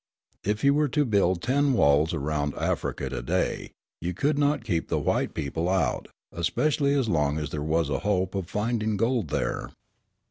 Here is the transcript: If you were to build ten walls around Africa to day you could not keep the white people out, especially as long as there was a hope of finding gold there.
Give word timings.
If 0.43 0.63
you 0.63 0.73
were 0.73 0.87
to 0.87 1.05
build 1.05 1.43
ten 1.43 1.73
walls 1.73 2.11
around 2.11 2.55
Africa 2.55 3.07
to 3.07 3.21
day 3.21 3.71
you 4.01 4.15
could 4.15 4.35
not 4.35 4.63
keep 4.63 4.87
the 4.87 4.97
white 4.97 5.35
people 5.35 5.69
out, 5.69 6.07
especially 6.31 6.95
as 6.95 7.07
long 7.07 7.37
as 7.37 7.51
there 7.51 7.61
was 7.61 7.87
a 7.91 7.99
hope 7.99 8.33
of 8.33 8.49
finding 8.49 8.97
gold 8.97 9.27
there. 9.27 9.69